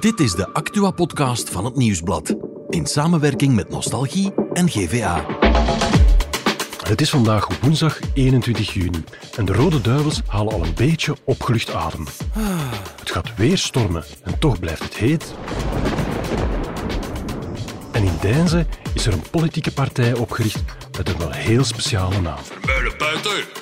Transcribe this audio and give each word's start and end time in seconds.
Dit 0.00 0.20
is 0.20 0.34
de 0.34 0.52
Actua-podcast 0.52 1.50
van 1.50 1.64
het 1.64 1.76
Nieuwsblad. 1.76 2.34
In 2.68 2.86
samenwerking 2.86 3.54
met 3.54 3.68
Nostalgie 3.68 4.32
en 4.52 4.68
GVA. 4.68 5.26
Het 6.82 7.00
is 7.00 7.10
vandaag 7.10 7.60
woensdag 7.60 7.98
21 8.14 8.72
juni 8.72 9.04
en 9.36 9.44
de 9.44 9.52
Rode 9.52 9.80
Duivels 9.80 10.20
halen 10.26 10.52
al 10.52 10.64
een 10.64 10.74
beetje 10.74 11.16
opgelucht 11.24 11.74
adem. 11.74 12.06
Het 12.98 13.10
gaat 13.10 13.36
weer 13.36 13.58
stormen 13.58 14.04
en 14.22 14.38
toch 14.38 14.60
blijft 14.60 14.82
het 14.82 14.94
heet. 14.94 15.34
En 17.92 18.04
in 18.04 18.16
Deinze 18.20 18.66
is 18.94 19.06
er 19.06 19.12
een 19.12 19.30
politieke 19.30 19.72
partij 19.72 20.14
opgericht 20.14 20.62
met 20.96 21.08
een 21.08 21.18
wel 21.18 21.30
heel 21.30 21.64
speciale 21.64 22.20
naam. 22.20 22.40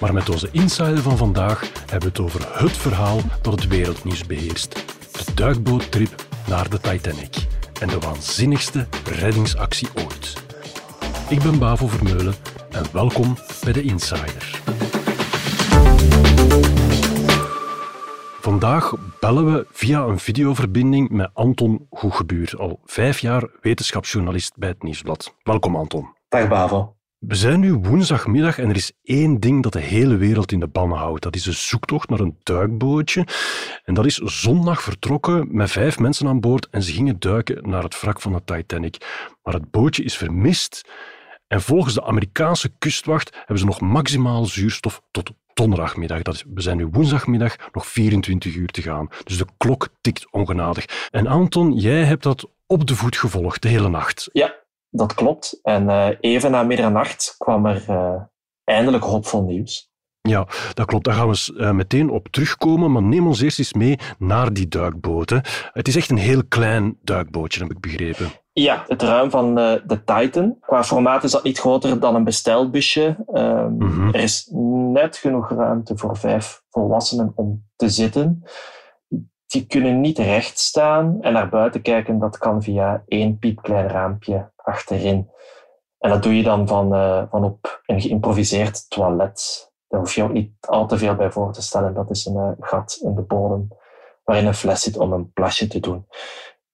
Maar 0.01 0.13
met 0.13 0.29
onze 0.29 0.49
insider 0.53 1.03
van 1.03 1.17
vandaag 1.17 1.61
hebben 1.61 2.01
we 2.01 2.07
het 2.07 2.21
over 2.21 2.63
het 2.63 2.77
verhaal 2.77 3.21
dat 3.43 3.53
het 3.53 3.67
wereldnieuws 3.69 4.27
beheerst. 4.27 4.92
Duikboottrip 5.35 6.27
naar 6.47 6.71
de 6.71 6.81
Titanic 6.81 7.47
en 7.81 7.89
de 7.89 7.99
waanzinnigste 7.99 8.87
reddingsactie 9.05 9.89
ooit. 9.95 10.43
Ik 11.29 11.43
ben 11.43 11.59
Bavo 11.59 11.87
Vermeulen 11.87 12.35
en 12.71 12.85
welkom 12.93 13.37
bij 13.65 13.73
de 13.73 13.83
Insider. 13.83 14.61
Vandaag 18.41 18.95
bellen 19.21 19.53
we 19.53 19.67
via 19.71 20.01
een 20.01 20.19
videoverbinding 20.19 21.11
met 21.11 21.31
Anton 21.35 21.87
Goegebuur, 21.91 22.55
al 22.59 22.81
vijf 22.85 23.19
jaar 23.19 23.49
wetenschapsjournalist 23.61 24.57
bij 24.57 24.69
het 24.69 24.83
Nieuwsblad. 24.83 25.35
Welkom 25.43 25.77
Anton. 25.77 26.15
Dag 26.29 26.49
Bavo. 26.49 26.97
We 27.27 27.35
zijn 27.35 27.61
nu 27.61 27.75
woensdagmiddag 27.75 28.59
en 28.59 28.69
er 28.69 28.77
is 28.77 28.93
één 29.03 29.41
ding 29.41 29.63
dat 29.63 29.73
de 29.73 29.81
hele 29.81 30.17
wereld 30.17 30.53
in 30.53 30.61
de 30.61 30.67
ban 30.67 30.93
houdt. 30.93 31.23
Dat 31.23 31.35
is 31.35 31.43
de 31.43 31.53
zoektocht 31.53 32.09
naar 32.09 32.21
een 32.21 32.37
duikbootje. 32.43 33.27
En 33.85 33.95
dat 33.95 34.07
is 34.07 34.17
zondag 34.17 34.83
vertrokken 34.83 35.49
met 35.51 35.71
vijf 35.71 35.99
mensen 35.99 36.27
aan 36.27 36.41
boord 36.41 36.69
en 36.71 36.83
ze 36.83 36.93
gingen 36.93 37.19
duiken 37.19 37.71
naar 37.71 37.83
het 37.83 38.01
wrak 38.01 38.21
van 38.21 38.33
de 38.33 38.43
Titanic. 38.45 38.97
Maar 39.43 39.55
het 39.55 39.71
bootje 39.71 40.03
is 40.03 40.17
vermist 40.17 40.89
en 41.47 41.63
volgens 41.63 41.95
de 41.95 42.05
Amerikaanse 42.05 42.73
kustwacht 42.79 43.35
hebben 43.37 43.59
ze 43.59 43.65
nog 43.65 43.81
maximaal 43.81 44.45
zuurstof 44.45 45.03
tot 45.11 45.31
donderdagmiddag. 45.55 46.23
Dat 46.23 46.35
is, 46.35 46.45
we 46.55 46.61
zijn 46.61 46.77
nu 46.77 46.87
woensdagmiddag, 46.87 47.57
nog 47.73 47.87
24 47.87 48.55
uur 48.55 48.69
te 48.69 48.83
gaan. 48.83 49.09
Dus 49.25 49.39
de 49.39 49.47
klok 49.57 49.89
tikt 50.01 50.33
ongenadig. 50.33 51.09
En 51.11 51.27
Anton, 51.27 51.73
jij 51.73 52.05
hebt 52.05 52.23
dat 52.23 52.51
op 52.67 52.87
de 52.87 52.97
voet 52.97 53.17
gevolgd 53.17 53.63
de 53.63 53.69
hele 53.69 53.89
nacht. 53.89 54.29
Ja, 54.33 54.62
dat 54.93 55.15
klopt. 55.15 55.59
En 55.63 55.85
uh, 55.85 56.09
even 56.21 56.51
na 56.51 56.63
middernacht 56.63 57.35
kwam 57.39 57.67
er 57.67 57.85
uh, 57.89 58.15
eindelijk 58.65 59.05
hoopvol 59.05 59.43
nieuws. 59.43 59.91
Ja, 60.21 60.47
dat 60.75 60.87
klopt. 60.87 61.05
Daar 61.05 61.15
gaan 61.15 61.29
we 61.31 61.55
uh, 61.57 61.71
meteen 61.71 62.11
op 62.11 62.29
terugkomen. 62.29 62.93
Maar 62.93 63.03
neem 63.03 63.27
ons 63.27 63.41
eerst 63.41 63.59
eens 63.59 63.73
mee 63.73 63.99
naar 64.19 64.53
die 64.53 64.69
duikboten. 64.69 65.43
Het 65.73 65.89
is 65.89 65.97
echt 65.97 66.11
een 66.11 66.17
heel 66.17 66.43
klein 66.49 66.99
duikbootje, 67.03 67.61
heb 67.61 67.71
ik 67.71 67.81
begrepen. 67.81 68.31
Ja, 68.53 68.85
het 68.87 69.03
ruim 69.03 69.31
van 69.31 69.55
de 69.55 70.03
Titan. 70.05 70.57
Qua 70.61 70.85
formaat 70.85 71.25
is 71.25 71.31
dat 71.31 71.43
niet 71.43 71.59
groter 71.59 72.01
dan 72.01 72.15
een 72.15 72.25
bestelbusje. 72.25 73.17
Um, 73.35 73.77
mm 73.79 73.91
-hmm. 73.91 74.15
Er 74.15 74.21
is 74.21 74.49
net 74.93 75.17
genoeg 75.17 75.51
ruimte 75.51 75.97
voor 75.97 76.17
vijf 76.17 76.63
volwassenen 76.71 77.33
om 77.35 77.69
te 77.77 77.89
zitten. 77.89 78.45
Die 79.53 79.67
kunnen 79.67 80.01
niet 80.01 80.19
recht 80.19 80.59
staan 80.59 81.19
en 81.21 81.33
naar 81.33 81.49
buiten 81.49 81.83
kijken. 81.83 82.19
Dat 82.19 82.39
kan 82.39 82.63
via 82.63 83.03
één 83.07 83.39
piepklein 83.39 83.89
raampje 83.89 84.51
achterin. 84.57 85.31
En 85.99 86.11
dat 86.11 86.23
doe 86.23 86.37
je 86.37 86.43
dan 86.43 86.69
van, 86.69 86.95
uh, 86.95 87.23
van 87.31 87.45
op 87.45 87.83
een 87.87 88.01
geïmproviseerd 88.01 88.91
toilet. 88.91 89.71
Daar 89.89 90.01
hoef 90.01 90.15
je 90.15 90.23
ook 90.23 90.33
niet 90.33 90.53
al 90.61 90.87
te 90.87 90.99
veel 90.99 91.15
bij 91.15 91.31
voor 91.31 91.53
te 91.53 91.63
stellen. 91.63 91.95
Dat 91.95 92.11
is 92.11 92.27
een 92.27 92.37
uh, 92.37 92.51
gat 92.61 92.99
in 93.03 93.15
de 93.15 93.23
bodem 93.23 93.69
waarin 94.25 94.47
een 94.47 94.55
fles 94.55 94.83
zit 94.83 94.97
om 94.97 95.13
een 95.13 95.33
plasje 95.33 95.67
te 95.67 95.81
doen. 95.81 96.07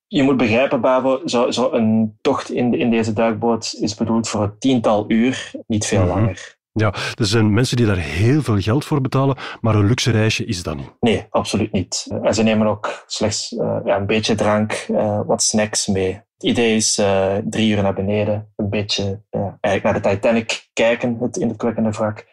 Je 0.06 0.22
moet 0.22 0.36
begrijpen, 0.36 0.80
Bavo, 0.80 1.20
zo, 1.24 1.50
zo 1.50 1.72
een 1.72 2.18
tocht 2.20 2.50
in, 2.50 2.74
in 2.74 2.90
deze 2.90 3.12
duikboot 3.12 3.74
is 3.80 3.94
bedoeld 3.94 4.28
voor 4.28 4.42
een 4.42 4.58
tiental 4.58 5.04
uur, 5.08 5.52
niet 5.66 5.86
veel 5.86 6.02
mm 6.02 6.08
-hmm. 6.08 6.20
langer. 6.20 6.57
Ja, 6.78 6.94
er 7.14 7.26
zijn 7.26 7.54
mensen 7.54 7.76
die 7.76 7.86
daar 7.86 7.96
heel 7.96 8.42
veel 8.42 8.60
geld 8.60 8.84
voor 8.84 9.00
betalen, 9.00 9.36
maar 9.60 9.74
een 9.74 9.86
luxe 9.86 10.10
reisje 10.10 10.44
is 10.44 10.62
dat 10.62 10.76
niet. 10.76 10.92
Nee, 11.00 11.26
absoluut 11.30 11.72
niet. 11.72 12.06
En 12.22 12.34
ze 12.34 12.42
nemen 12.42 12.66
ook 12.66 13.04
slechts 13.06 13.52
uh, 13.52 13.76
ja, 13.84 13.96
een 13.96 14.06
beetje 14.06 14.34
drank, 14.34 14.86
uh, 14.90 15.20
wat 15.26 15.42
snacks 15.42 15.86
mee. 15.86 16.12
Het 16.12 16.48
idee 16.48 16.76
is 16.76 16.98
uh, 16.98 17.34
drie 17.44 17.76
uur 17.76 17.82
naar 17.82 17.94
beneden, 17.94 18.52
een 18.56 18.70
beetje 18.70 19.22
eigenlijk 19.60 19.82
naar 19.82 20.02
de 20.02 20.08
Titanic 20.08 20.68
kijken, 20.72 21.18
het 21.20 21.36
indrukwekkende 21.36 21.90
wrak, 21.90 22.26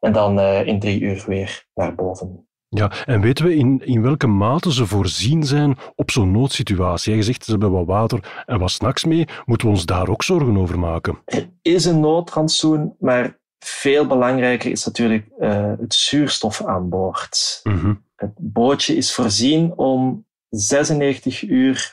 en 0.00 0.12
dan 0.12 0.40
in 0.40 0.80
drie 0.80 1.00
uur 1.00 1.24
weer 1.26 1.66
naar 1.74 1.94
boven. 1.94 2.48
Ja, 2.68 2.90
en 3.06 3.20
weten 3.20 3.44
we 3.44 3.54
in, 3.54 3.80
in 3.84 4.02
welke 4.02 4.26
mate 4.26 4.72
ze 4.72 4.86
voorzien 4.86 5.44
zijn 5.44 5.78
op 5.94 6.10
zo'n 6.10 6.30
noodsituatie? 6.30 7.14
Je 7.14 7.22
zegt, 7.22 7.44
ze 7.44 7.50
hebben 7.50 7.70
wat 7.70 7.86
water 7.86 8.42
en 8.46 8.58
wat 8.58 8.70
snacks 8.70 9.04
mee. 9.04 9.28
Moeten 9.44 9.66
we 9.66 9.72
ons 9.72 9.86
daar 9.86 10.08
ook 10.08 10.22
zorgen 10.22 10.56
over 10.56 10.78
maken? 10.78 11.18
Er 11.24 11.48
is 11.62 11.84
een 11.84 12.00
noodrantsoen, 12.00 12.94
maar 12.98 13.38
veel 13.64 14.06
belangrijker 14.06 14.70
is 14.70 14.84
natuurlijk 14.84 15.26
uh, 15.38 15.72
het 15.80 15.94
zuurstof 15.94 16.64
aan 16.64 16.88
boord. 16.88 17.60
Mm 17.62 17.78
-hmm. 17.78 18.04
Het 18.16 18.32
bootje 18.36 18.96
is 18.96 19.14
voorzien 19.14 19.72
om 19.76 20.26
96 20.48 21.42
uur 21.42 21.92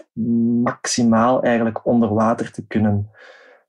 maximaal 0.64 1.44
eigenlijk 1.44 1.86
onder 1.86 2.14
water 2.14 2.52
te 2.52 2.68
kunnen 2.68 3.12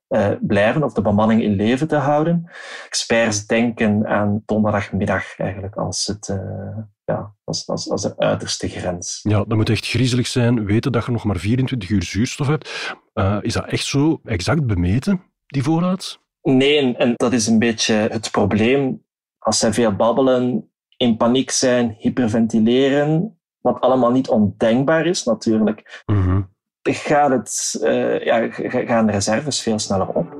uh, 0.09 0.31
blijven 0.41 0.83
of 0.83 0.93
de 0.93 1.01
bemanning 1.01 1.41
in 1.41 1.55
leven 1.55 1.87
te 1.87 1.95
houden. 1.95 2.49
Experts 2.87 3.45
denken 3.45 4.07
aan 4.07 4.43
donderdagmiddag 4.45 5.39
eigenlijk 5.39 5.75
als, 5.75 6.07
het, 6.07 6.27
uh, 6.27 6.77
ja, 7.05 7.33
als, 7.43 7.67
als, 7.67 7.89
als 7.89 8.01
de 8.01 8.17
uiterste 8.17 8.69
grens. 8.69 9.19
Ja, 9.23 9.37
dat 9.37 9.57
moet 9.57 9.69
echt 9.69 9.87
griezelig 9.87 10.27
zijn. 10.27 10.65
Weten 10.65 10.91
dat 10.91 11.05
je 11.05 11.11
nog 11.11 11.23
maar 11.23 11.37
24 11.37 11.89
uur 11.89 12.03
zuurstof 12.03 12.47
hebt. 12.47 12.95
Uh, 13.13 13.37
is 13.41 13.53
dat 13.53 13.65
echt 13.65 13.85
zo 13.85 14.19
exact 14.23 14.65
bemeten, 14.65 15.21
die 15.45 15.63
voorraad? 15.63 16.19
Nee, 16.55 16.95
en 16.97 17.13
dat 17.15 17.33
is 17.33 17.47
een 17.47 17.59
beetje 17.59 17.93
het 17.93 18.31
probleem. 18.31 19.03
Als 19.37 19.59
zij 19.59 19.73
veel 19.73 19.95
babbelen, 19.95 20.69
in 20.97 21.17
paniek 21.17 21.51
zijn, 21.51 21.95
hyperventileren, 21.99 23.39
wat 23.61 23.81
allemaal 23.81 24.11
niet 24.11 24.29
ondenkbaar 24.29 25.05
is 25.05 25.23
natuurlijk, 25.23 26.03
mm 26.05 26.21
-hmm. 26.21 26.49
gaat 26.81 27.31
het, 27.31 27.79
uh, 27.83 28.25
ja, 28.25 28.47
gaan 28.85 29.05
de 29.05 29.11
reserves 29.11 29.61
veel 29.61 29.79
sneller 29.79 30.07
op. 30.07 30.37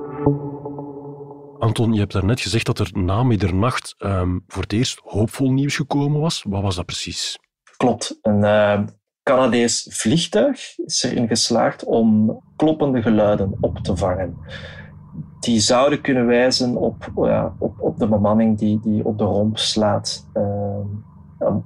Anton, 1.58 1.92
je 1.92 1.98
hebt 1.98 2.12
daarnet 2.12 2.40
gezegd 2.40 2.66
dat 2.66 2.78
er 2.78 2.90
na 2.92 3.22
middernacht 3.22 3.94
um, 3.98 4.44
voor 4.46 4.62
het 4.62 4.72
eerst 4.72 5.00
hoopvol 5.04 5.52
nieuws 5.52 5.76
gekomen 5.76 6.20
was. 6.20 6.44
Wat 6.48 6.62
was 6.62 6.76
dat 6.76 6.86
precies? 6.86 7.38
Klopt. 7.76 8.18
Een 8.22 8.42
uh, 8.42 8.80
Canadees 9.22 9.86
vliegtuig 9.90 10.78
is 10.78 11.02
erin 11.02 11.28
geslaagd 11.28 11.84
om 11.84 12.40
kloppende 12.56 13.02
geluiden 13.02 13.56
op 13.60 13.78
te 13.78 13.96
vangen 13.96 14.38
die 15.40 15.60
zouden 15.60 16.00
kunnen 16.00 16.26
wijzen 16.26 16.76
op, 16.76 17.12
ja, 17.16 17.54
op, 17.58 17.80
op 17.80 17.98
de 17.98 18.06
bemanning 18.06 18.58
die, 18.58 18.80
die 18.82 19.04
op 19.04 19.18
de 19.18 19.24
romp 19.24 19.58
slaat. 19.58 20.26
Um, 20.34 21.08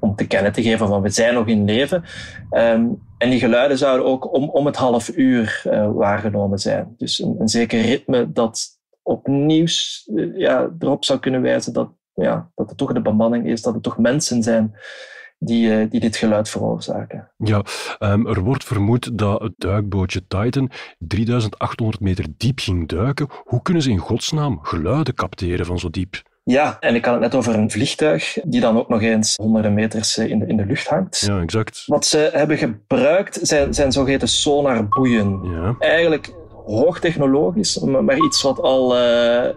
om, 0.01 0.15
te 0.15 0.27
kennen 0.27 0.53
te 0.53 0.63
geven 0.63 0.89
van 0.89 1.03
we 1.03 1.09
zijn 1.09 1.35
nog 1.35 1.47
in 1.47 1.65
leven. 1.65 2.05
Um, 2.51 3.03
en 3.19 3.31
die 3.31 3.39
geluiden 3.39 3.79
zouden 3.79 4.07
ook 4.07 4.35
om, 4.35 4.49
om 4.49 4.67
het 4.67 4.77
half 4.77 5.17
uur 5.17 5.63
uh, 5.67 5.91
waargenomen 5.93 6.59
zijn. 6.59 6.95
Dus 6.97 7.19
een, 7.19 7.37
een 7.39 7.49
zeker 7.49 7.81
ritme 7.81 8.33
dat 8.33 8.69
opnieuw 9.03 9.67
uh, 10.07 10.37
ja, 10.37 10.71
erop 10.79 11.05
zou 11.05 11.19
kunnen 11.19 11.43
wijzen 11.43 11.73
dat, 11.73 11.89
ja, 12.15 12.51
dat 12.55 12.69
het 12.69 12.79
toch 12.79 12.93
de 12.93 13.03
bemanning 13.03 13.47
is, 13.47 13.63
dat 13.63 13.75
het 13.75 13.83
toch 13.83 13.99
mensen 13.99 14.43
zijn 14.43 14.75
die, 15.45 15.89
die 15.89 16.01
dit 16.01 16.17
geluid 16.17 16.49
veroorzaken. 16.49 17.31
Ja, 17.37 17.65
um, 17.99 18.27
er 18.27 18.41
wordt 18.41 18.65
vermoed 18.65 19.19
dat 19.19 19.41
het 19.41 19.53
duikbootje 19.57 20.27
Titan 20.29 20.71
3800 20.99 22.01
meter 22.01 22.27
diep 22.37 22.59
ging 22.59 22.89
duiken. 22.89 23.29
Hoe 23.45 23.63
kunnen 23.63 23.83
ze 23.83 23.91
in 23.91 23.99
godsnaam 23.99 24.59
geluiden 24.63 25.15
capteren 25.15 25.67
van 25.67 25.79
zo 25.79 25.91
diep? 25.91 26.23
Ja, 26.45 26.77
en 26.81 26.95
ik 26.95 27.05
had 27.05 27.15
het 27.15 27.23
net 27.23 27.35
over 27.35 27.55
een 27.55 27.71
vliegtuig 27.71 28.39
die 28.45 28.61
dan 28.61 28.79
ook 28.79 28.89
nog 28.89 29.03
eens 29.03 29.35
honderden 29.37 29.75
meters 29.75 30.19
in 30.19 30.39
de, 30.39 30.47
in 30.47 30.57
de 30.57 30.67
lucht 30.67 30.89
hangt. 30.89 31.21
Ja, 31.21 31.41
exact. 31.41 31.83
Wat 31.87 32.07
ze 32.07 32.31
hebben 32.33 32.59
gebruikt 32.59 33.39
zijn, 33.43 33.75
zijn 33.75 33.93
zogeheten 33.93 34.29
sonarboeien. 34.29 35.41
Ja. 35.43 35.77
Eigenlijk 35.79 36.35
hoogtechnologisch, 36.67 37.79
maar 37.79 38.17
iets 38.17 38.43
wat 38.43 38.61
al 38.61 38.97
uh, 38.97 39.49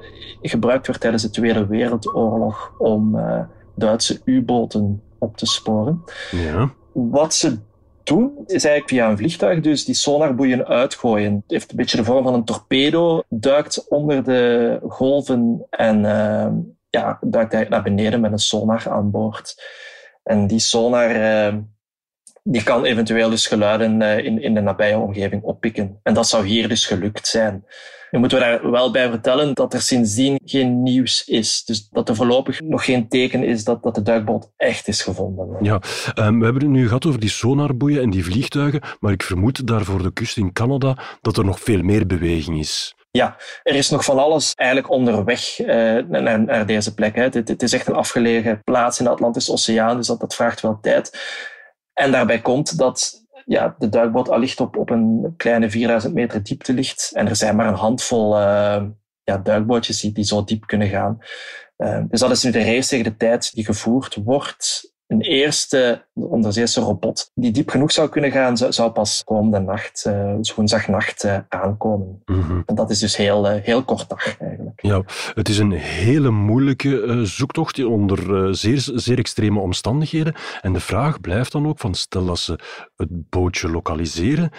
gebruikt 0.41 0.87
werd 0.87 0.99
tijdens 0.99 1.23
de 1.23 1.29
Tweede 1.29 1.65
Wereldoorlog 1.65 2.73
om 2.77 3.15
uh, 3.15 3.39
Duitse 3.75 4.21
U-boten 4.25 5.01
op 5.19 5.37
te 5.37 5.45
sporen. 5.45 6.03
Ja. 6.31 6.73
Wat 6.93 7.33
ze 7.33 7.57
doen, 8.03 8.31
is 8.45 8.65
eigenlijk 8.65 8.89
via 8.89 9.09
een 9.09 9.17
vliegtuig 9.17 9.61
dus 9.61 9.85
die 9.85 9.95
sonarboeien 9.95 10.65
uitgooien. 10.65 11.33
Het 11.33 11.43
heeft 11.47 11.71
een 11.71 11.77
beetje 11.77 11.97
de 11.97 12.03
vorm 12.03 12.23
van 12.23 12.33
een 12.33 12.45
torpedo, 12.45 13.23
duikt 13.29 13.87
onder 13.87 14.23
de 14.23 14.79
golven 14.87 15.65
en 15.69 15.97
uh, 16.03 16.47
ja, 16.89 17.17
duikt 17.21 17.53
eigenlijk 17.53 17.69
naar 17.69 17.83
beneden 17.83 18.21
met 18.21 18.31
een 18.31 18.37
sonar 18.37 18.89
aan 18.89 19.11
boord. 19.11 19.63
En 20.23 20.47
die 20.47 20.59
sonar 20.59 21.15
uh, 21.15 21.57
die 22.43 22.63
kan 22.63 22.85
eventueel 22.85 23.29
dus 23.29 23.47
geluiden 23.47 24.01
uh, 24.01 24.17
in, 24.17 24.41
in 24.41 24.53
de 24.53 24.61
nabije 24.61 24.97
omgeving 24.97 25.43
oppikken. 25.43 25.99
En 26.03 26.13
dat 26.13 26.27
zou 26.27 26.45
hier 26.45 26.69
dus 26.69 26.85
gelukt 26.85 27.27
zijn. 27.27 27.65
Nu 28.11 28.19
moeten 28.19 28.37
we 28.37 28.43
daar 28.43 28.71
wel 28.71 28.91
bij 28.91 29.09
vertellen 29.09 29.53
dat 29.53 29.73
er 29.73 29.81
sindsdien 29.81 30.39
geen 30.45 30.83
nieuws 30.83 31.27
is. 31.27 31.63
Dus 31.65 31.89
dat 31.89 32.09
er 32.09 32.15
voorlopig 32.15 32.61
nog 32.61 32.85
geen 32.85 33.07
teken 33.07 33.43
is 33.43 33.63
dat, 33.63 33.83
dat 33.83 33.95
de 33.95 34.01
duikboot 34.01 34.51
echt 34.57 34.87
is 34.87 35.01
gevonden. 35.01 35.57
Ja, 35.61 35.73
um, 36.15 36.39
we 36.39 36.43
hebben 36.43 36.63
het 36.63 36.71
nu 36.71 36.87
gehad 36.87 37.05
over 37.05 37.19
die 37.19 37.29
sonarboeien 37.29 38.01
en 38.01 38.09
die 38.09 38.23
vliegtuigen, 38.23 38.81
maar 38.99 39.11
ik 39.11 39.23
vermoed 39.23 39.67
daar 39.67 39.83
voor 39.83 40.03
de 40.03 40.13
kust 40.13 40.37
in 40.37 40.53
Canada 40.53 40.97
dat 41.21 41.37
er 41.37 41.45
nog 41.45 41.59
veel 41.59 41.81
meer 41.81 42.07
beweging 42.07 42.59
is. 42.59 42.95
Ja, 43.11 43.37
er 43.63 43.75
is 43.75 43.89
nog 43.89 44.03
van 44.03 44.19
alles 44.19 44.53
eigenlijk 44.55 44.91
onderweg 44.91 45.59
uh, 45.59 45.67
naar, 45.67 46.41
naar, 46.41 46.65
deze 46.65 46.93
plek. 46.93 47.15
Hè. 47.15 47.23
Het, 47.23 47.33
het, 47.33 47.63
is 47.63 47.73
echt 47.73 47.87
een 47.87 47.93
afgelegen 47.93 48.61
plaats 48.63 48.99
in 48.99 49.05
de 49.05 49.11
Atlantische 49.11 49.51
Oceaan, 49.51 49.97
dus 49.97 50.07
dat, 50.07 50.19
dat 50.19 50.35
vraagt 50.35 50.61
wel 50.61 50.79
tijd. 50.81 51.19
En 51.93 52.11
daarbij 52.11 52.39
komt 52.39 52.77
dat 52.77 53.26
ja, 53.47 53.75
de 53.77 53.89
duikboot 53.89 54.29
allicht 54.29 54.59
op, 54.59 54.77
op 54.77 54.89
een 54.89 55.33
kleine 55.37 55.69
4000 55.69 56.13
meter 56.13 56.43
diepte 56.43 56.73
ligt. 56.73 57.11
En 57.13 57.27
er 57.27 57.35
zijn 57.35 57.55
maar 57.55 57.67
een 57.67 57.73
handvol 57.73 58.39
uh, 58.39 58.83
ja, 59.23 59.37
duikbootjes 59.37 60.01
die, 60.01 60.11
die 60.11 60.23
zo 60.23 60.43
diep 60.43 60.67
kunnen 60.67 60.87
gaan. 60.87 61.17
Uh, 61.77 62.03
dus 62.07 62.19
dat 62.19 62.31
is 62.31 62.43
nu 62.43 62.51
de 62.51 62.63
race 62.63 62.89
tegen 62.89 63.11
de 63.11 63.17
tijd 63.17 63.53
die 63.53 63.65
gevoerd 63.65 64.15
wordt 64.15 64.95
een 65.07 65.21
eerste 65.21 66.05
onderzeese 66.13 66.81
robot 66.81 67.31
die 67.35 67.51
diep 67.51 67.69
genoeg 67.69 67.91
zou 67.91 68.09
kunnen 68.09 68.31
gaan, 68.31 68.57
zou, 68.57 68.91
pas 68.91 69.23
komende 69.23 69.59
nacht, 69.59 70.05
uh, 70.07 70.35
dus 70.35 70.55
woensdagnacht, 70.55 71.23
uh, 71.23 71.37
aankomen. 71.49 72.21
Mm 72.25 72.63
En 72.65 72.75
dat 72.75 72.89
is 72.89 72.99
dus 72.99 73.15
heel, 73.15 73.51
uh, 73.51 73.61
heel 73.63 73.83
kort 73.83 74.09
dag 74.09 74.37
eigenlijk. 74.39 74.81
Ja, 74.81 75.03
het 75.33 75.49
is 75.49 75.57
een 75.57 75.71
hele 75.71 76.29
moeilijke 76.29 77.19
zoektocht 77.25 77.85
onder 77.85 78.55
zeer, 78.55 78.89
zeer 78.93 79.17
extreme 79.17 79.59
omstandigheden. 79.59 80.33
En 80.61 80.73
de 80.73 80.79
vraag 80.79 81.21
blijft 81.21 81.51
dan 81.51 81.67
ook 81.67 81.79
van, 81.79 81.93
stel 81.93 82.25
dat 82.25 82.39
ze 82.39 82.59
het 82.95 83.29
bootje 83.29 83.69
lokaliseren, 83.69 84.51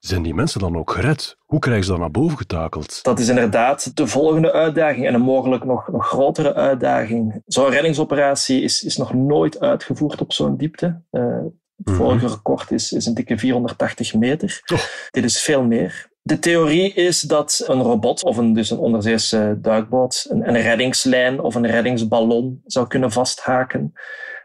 zijn 0.00 0.22
die 0.22 0.34
mensen 0.34 0.60
dan 0.60 0.76
ook 0.76 0.90
gered? 0.90 1.36
Hoe 1.44 1.58
krijgen 1.58 1.84
ze 1.84 1.90
dat 1.90 2.00
naar 2.00 2.10
boven 2.10 2.38
getakeld? 2.38 2.98
Dat 3.02 3.18
is 3.18 3.28
inderdaad 3.28 3.96
de 3.96 4.06
volgende 4.06 4.52
uitdaging 4.52 5.06
en 5.06 5.14
een 5.14 5.20
mogelijk 5.20 5.64
nog, 5.64 5.88
nog 5.88 6.06
grotere 6.06 6.54
uitdaging. 6.54 7.42
Zo'n 7.46 7.70
reddingsoperatie 7.70 8.62
is, 8.62 8.82
is 8.82 8.96
nog 8.96 9.14
nooit 9.14 9.60
uitgevoerd 9.60 10.20
op 10.20 10.32
zo'n 10.32 10.56
diepte. 10.56 11.02
Uh, 11.10 11.38
het 11.84 11.94
vorige 11.96 12.26
record 12.26 12.70
is, 12.70 12.92
is 12.92 13.06
een 13.06 13.14
dikke 13.14 13.38
480 13.38 14.14
meter. 14.14 14.60
Dit 15.10 15.24
is 15.24 15.40
veel 15.40 15.64
meer. 15.64 16.08
De 16.22 16.38
theorie 16.38 16.92
is 16.92 17.20
dat 17.20 17.64
een 17.66 17.82
robot 17.82 18.24
of 18.24 18.36
een, 18.36 18.52
dus 18.52 18.70
een 18.70 18.78
onderzeese 18.78 19.58
duikboot 19.60 20.26
een, 20.28 20.48
een 20.48 20.60
reddingslijn 20.60 21.40
of 21.40 21.54
een 21.54 21.66
reddingsballon 21.66 22.62
zou 22.64 22.86
kunnen 22.86 23.12
vasthaken 23.12 23.92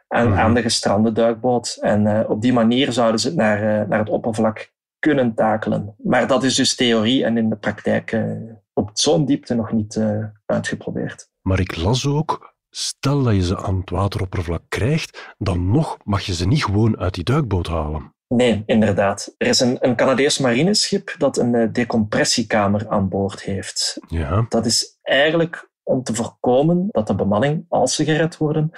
aan, 0.08 0.30
mhm. 0.30 0.40
aan 0.40 0.54
de 0.54 0.62
gestrande 0.62 1.12
duikboot. 1.12 1.78
En 1.82 2.06
uh, 2.06 2.20
op 2.28 2.42
die 2.42 2.54
manier 2.54 2.92
zouden 2.92 3.20
ze 3.20 3.28
het 3.28 3.38
naar, 3.38 3.82
uh, 3.82 3.88
naar 3.88 4.00
het 4.00 4.10
oppervlak 4.10 4.74
kunnen 5.06 5.34
takelen. 5.34 5.96
Maar 6.04 6.28
dat 6.28 6.44
is 6.44 6.56
dus 6.56 6.76
theorie 6.76 7.24
en 7.26 7.38
in 7.38 7.50
de 7.50 7.56
praktijk 7.56 8.12
uh, 8.12 8.54
op 8.74 8.90
zo'n 8.94 9.26
diepte 9.26 9.56
nog 9.56 9.72
niet 9.72 9.96
uh, 9.96 10.26
uitgeprobeerd. 10.46 11.30
Maar 11.42 11.60
ik 11.60 11.76
las 11.76 12.08
ook, 12.08 12.56
stel 12.70 13.24
dat 13.24 13.36
je 13.36 13.44
ze 13.44 13.58
aan 13.58 13.80
het 13.80 13.90
wateroppervlak 13.90 14.64
krijgt, 14.68 15.36
dan 15.38 15.72
nog 15.72 15.98
mag 16.04 16.22
je 16.22 16.34
ze 16.34 16.48
niet 16.48 16.64
gewoon 16.64 16.98
uit 16.98 17.14
die 17.14 17.24
duikboot 17.24 17.68
halen. 17.68 18.14
Nee, 18.28 18.64
inderdaad. 18.66 19.34
Er 19.38 19.48
is 19.48 19.60
een, 19.60 19.78
een 19.80 19.96
Canadees 19.96 20.38
marineschip 20.38 21.16
dat 21.18 21.38
een 21.38 21.54
uh, 21.54 21.68
decompressiekamer 21.72 22.88
aan 22.88 23.10
boord 23.10 23.42
heeft. 23.42 24.00
Ja. 24.08 24.46
Dat 24.50 24.66
is 24.66 25.00
eigenlijk 25.02 25.70
om 25.88 26.04
te 26.04 26.16
voorkomen 26.16 26.88
dat 26.92 27.08
de 27.08 27.16
bemanning, 27.16 27.66
als 27.70 27.96
ze 27.96 28.04
gered 28.04 28.38
worden, 28.38 28.72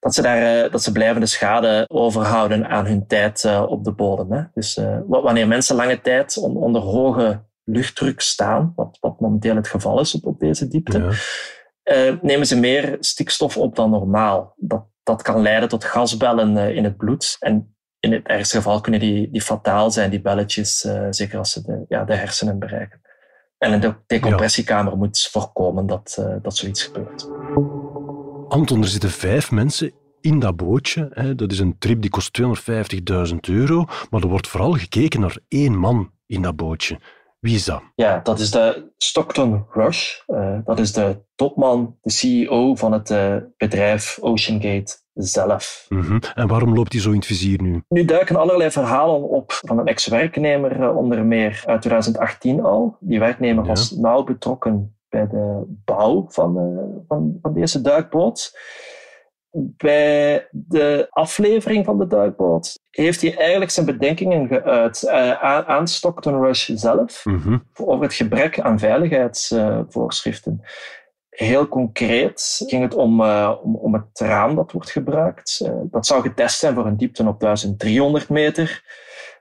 dat 0.00 0.14
ze, 0.14 0.22
daar, 0.22 0.64
eh, 0.64 0.72
dat 0.72 0.82
ze 0.82 0.92
blijvende 0.92 1.26
schade 1.26 1.84
overhouden 1.88 2.68
aan 2.68 2.86
hun 2.86 3.06
tijd 3.06 3.44
eh, 3.44 3.64
op 3.68 3.84
de 3.84 3.92
bodem. 3.92 4.32
Hè. 4.32 4.42
Dus 4.54 4.76
uh, 4.76 4.98
wanneer 5.06 5.48
mensen 5.48 5.76
lange 5.76 6.00
tijd 6.00 6.36
onder 6.36 6.82
hoge 6.82 7.44
luchtdruk 7.64 8.20
staan, 8.20 8.72
wat, 8.76 8.98
wat 9.00 9.20
momenteel 9.20 9.56
het 9.56 9.68
geval 9.68 10.00
is 10.00 10.14
op, 10.14 10.26
op 10.26 10.40
deze 10.40 10.68
diepte, 10.68 11.10
ja. 11.82 12.18
nemen 12.22 12.46
ze 12.46 12.58
meer 12.58 12.96
stikstof 13.00 13.56
op 13.56 13.76
dan 13.76 13.90
normaal. 13.90 14.54
Dat, 14.56 14.86
dat 15.02 15.22
kan 15.22 15.42
leiden 15.42 15.68
tot 15.68 15.84
gasbellen 15.84 16.74
in 16.74 16.84
het 16.84 16.96
bloed. 16.96 17.36
En 17.40 17.76
in 18.00 18.12
het 18.12 18.26
ergste 18.26 18.56
geval 18.56 18.80
kunnen 18.80 19.00
die, 19.00 19.30
die 19.30 19.42
fataal 19.42 19.90
zijn, 19.90 20.10
die 20.10 20.20
belletjes, 20.20 20.88
zeker 21.10 21.38
als 21.38 21.52
ze 21.52 21.62
de, 21.62 21.84
ja, 21.88 22.04
de 22.04 22.14
hersenen 22.14 22.58
bereiken. 22.58 23.00
En 23.58 23.72
een 23.72 23.96
decompressiekamer 24.06 24.92
ja. 24.92 24.98
moet 24.98 25.28
voorkomen 25.30 25.86
dat, 25.86 26.16
uh, 26.20 26.34
dat 26.42 26.56
zoiets 26.56 26.82
gebeurt. 26.82 27.28
Anton, 28.48 28.82
er 28.82 28.88
zitten 28.88 29.10
vijf 29.10 29.50
mensen 29.50 29.92
in 30.20 30.38
dat 30.38 30.56
bootje. 30.56 31.08
Hè. 31.12 31.34
Dat 31.34 31.52
is 31.52 31.58
een 31.58 31.78
trip 31.78 32.00
die 32.00 32.10
kost 32.10 32.40
250.000 33.30 33.36
euro. 33.40 33.84
Maar 34.10 34.22
er 34.22 34.28
wordt 34.28 34.48
vooral 34.48 34.72
gekeken 34.72 35.20
naar 35.20 35.38
één 35.48 35.78
man 35.78 36.10
in 36.26 36.42
dat 36.42 36.56
bootje. 36.56 36.98
Wie 37.40 37.54
is 37.54 37.64
dat? 37.64 37.82
Ja, 37.94 38.20
dat 38.22 38.38
is 38.38 38.50
de 38.50 38.90
Stockton 38.96 39.66
Rush. 39.70 40.20
Uh, 40.26 40.58
dat 40.64 40.78
is 40.78 40.92
de 40.92 41.20
topman, 41.34 41.96
de 42.02 42.10
CEO 42.10 42.74
van 42.74 42.92
het 42.92 43.10
uh, 43.10 43.36
bedrijf 43.56 44.18
OceanGate 44.20 44.96
zelf. 45.14 45.86
Mm 45.88 46.00
-hmm. 46.00 46.20
En 46.34 46.46
waarom 46.46 46.74
loopt 46.74 46.92
hij 46.92 47.02
zo 47.02 47.10
in 47.10 47.16
het 47.16 47.26
vizier 47.26 47.62
nu? 47.62 47.82
Nu 47.88 48.04
duiken 48.04 48.36
allerlei 48.36 48.70
verhalen 48.70 49.28
op 49.28 49.52
van 49.52 49.78
een 49.78 49.86
ex-werknemer, 49.86 50.80
uh, 50.80 50.96
onder 50.96 51.24
meer 51.24 51.62
uit 51.66 51.80
2018 51.80 52.64
al. 52.64 52.96
Die 53.00 53.18
werknemer 53.18 53.64
ja. 53.64 53.68
was 53.68 53.90
nauw 53.90 54.24
betrokken 54.24 54.96
bij 55.08 55.26
de 55.26 55.62
bouw 55.84 56.26
van, 56.28 56.54
van, 57.08 57.38
van 57.42 57.54
deze 57.54 57.80
duikboot 57.80 58.52
bij 59.76 60.48
de 60.50 61.06
aflevering 61.10 61.84
van 61.84 61.98
de 61.98 62.06
duikboot 62.06 62.78
heeft 62.90 63.22
hij 63.22 63.36
eigenlijk 63.36 63.70
zijn 63.70 63.86
bedenkingen 63.86 64.48
geuit 64.48 65.02
uh, 65.02 65.32
aan 65.68 65.88
Stockton 65.88 66.42
Rush 66.42 66.68
zelf 66.68 67.24
mm-hmm. 67.24 67.64
over 67.74 68.04
het 68.04 68.14
gebrek 68.14 68.60
aan 68.60 68.78
veiligheidsvoorschriften. 68.78 70.60
Uh, 70.62 70.68
Heel 71.38 71.68
concreet 71.68 72.62
ging 72.66 72.82
het 72.82 72.94
om, 72.94 73.20
uh, 73.20 73.54
om, 73.62 73.76
om, 73.76 73.94
het 73.94 74.20
raam 74.20 74.54
dat 74.54 74.72
wordt 74.72 74.90
gebruikt. 74.90 75.60
Eh, 75.64 75.72
dat 75.84 76.06
zou 76.06 76.22
getest 76.22 76.58
zijn 76.58 76.74
voor 76.74 76.86
een 76.86 76.96
diepte 76.96 77.26
op 77.26 77.40
1300 77.40 78.28
meter. 78.28 78.82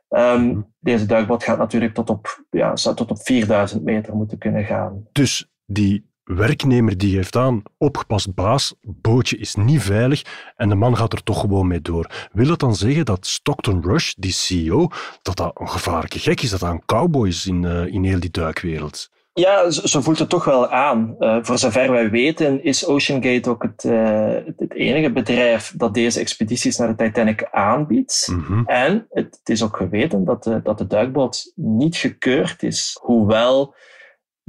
Um, 0.09 0.21
mm-hmm. 0.21 0.73
Deze 0.79 1.05
duikboot 1.05 1.43
gaat 1.43 1.57
natuurlijk 1.57 1.93
tot 1.93 2.09
op, 2.09 2.43
ja, 2.49 2.75
zou 2.75 2.95
tot 2.95 3.11
op 3.11 3.21
4000 3.21 3.83
meter 3.83 4.15
moeten 4.15 4.37
kunnen 4.37 4.63
gaan. 4.63 5.07
Dus 5.11 5.51
die 5.65 6.11
werknemer 6.27 6.97
die 6.97 7.15
geeft 7.15 7.35
aan, 7.35 7.63
opgepast 7.77 8.33
baas, 8.33 8.73
bootje 8.81 9.37
is 9.37 9.55
niet 9.55 9.81
veilig 9.81 10.21
en 10.55 10.69
de 10.69 10.75
man 10.75 10.97
gaat 10.97 11.13
er 11.13 11.23
toch 11.23 11.39
gewoon 11.39 11.67
mee 11.67 11.81
door. 11.81 12.27
Wil 12.31 12.47
dat 12.47 12.59
dan 12.59 12.75
zeggen 12.75 13.05
dat 13.05 13.27
Stockton 13.27 13.83
Rush, 13.83 14.13
die 14.17 14.31
CEO, 14.31 14.87
dat 15.21 15.35
dat 15.35 15.51
een 15.53 15.69
gevaarlijke 15.69 16.19
gek 16.19 16.41
is, 16.41 16.49
dat 16.49 16.59
dat 16.59 16.69
een 16.69 16.85
cowboy 16.85 17.27
is 17.27 17.45
in, 17.45 17.63
uh, 17.63 17.85
in 17.85 18.03
heel 18.03 18.19
die 18.19 18.31
duikwereld? 18.31 19.09
Ja, 19.33 19.69
zo, 19.69 20.01
voelt 20.01 20.19
het 20.19 20.29
toch 20.29 20.45
wel 20.45 20.69
aan. 20.69 21.15
Uh, 21.19 21.37
voor 21.41 21.57
zover 21.57 21.91
wij 21.91 22.09
weten 22.09 22.63
is 22.63 22.85
OceanGate 22.85 23.49
ook 23.49 23.63
het, 23.63 23.83
uh, 23.83 24.35
het 24.57 24.73
enige 24.73 25.11
bedrijf 25.11 25.73
dat 25.75 25.93
deze 25.93 26.19
expedities 26.19 26.77
naar 26.77 26.95
de 26.95 27.03
Titanic 27.03 27.47
aanbiedt. 27.51 28.27
Mm-hmm. 28.31 28.63
En 28.65 29.07
het, 29.09 29.37
het, 29.39 29.49
is 29.49 29.63
ook 29.63 29.77
geweten 29.77 30.25
dat 30.25 30.43
de, 30.43 30.61
dat 30.61 30.77
de 30.77 30.87
duikboot 30.87 31.51
niet 31.55 31.95
gekeurd 31.95 32.63
is, 32.63 32.97
hoewel 33.01 33.75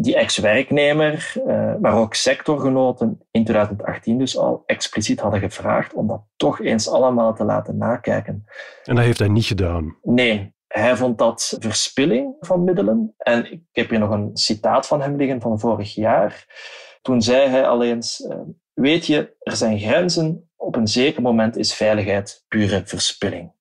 die 0.00 0.17
ex-werknemer, 0.17 1.33
uh, 1.47 1.75
maar 1.81 1.95
ook 1.95 2.14
sectorgenoten 2.14 3.21
in 3.31 3.45
2018 3.45 4.19
dus 4.19 4.37
al 4.37 4.62
expliciet 4.67 5.21
hadden 5.21 5.40
gevraagd 5.40 5.95
om 5.95 6.07
dat 6.07 6.23
toch 6.37 6.61
eens 6.61 6.88
allemaal 6.88 7.35
te 7.35 7.45
laten 7.45 7.76
nakijken. 7.76 8.45
En 8.85 8.95
dat 8.95 9.05
heeft 9.05 9.19
hij 9.19 9.28
niet 9.28 9.45
gedaan? 9.45 9.97
Nee, 10.02 10.55
hij 10.67 10.97
vond 10.97 11.19
dat 11.19 11.57
verspilling 11.59 12.37
van 12.40 12.64
middelen. 12.64 13.14
En 13.17 13.52
ik 13.52 13.61
heb 13.73 13.90
hier 13.90 13.99
nog 13.99 14.11
een 14.11 14.31
citaat 14.33 14.87
van 14.87 15.00
hem 15.02 15.17
liggen 15.17 15.40
van 15.40 15.61
vorig 15.61 15.95
jaar. 15.95 16.47
Toen 17.02 17.23
zei 17.23 17.49
hij 17.49 17.67
al 17.67 17.83
eens, 17.83 18.21
uh, 18.21 18.37
weet 18.75 19.07
je, 19.07 19.35
er 19.40 19.57
zijn 19.57 19.78
grenzen. 19.78 20.50
Op 20.57 20.76
een 20.76 20.88
zeker 20.88 21.23
moment 21.23 21.57
is 21.57 21.75
veiligheid 21.75 22.45
pure 22.49 22.83
verspilling. 22.85 23.52